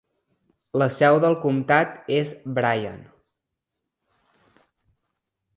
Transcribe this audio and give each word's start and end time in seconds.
La 0.81 0.87
seu 0.93 1.17
del 1.25 1.35
comtat 1.43 2.09
és 2.21 2.33
Bryan. 2.57 3.05